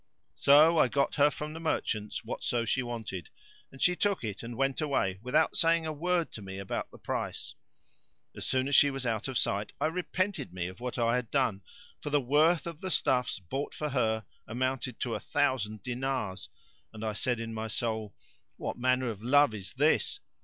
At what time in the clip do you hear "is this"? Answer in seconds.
19.53-20.19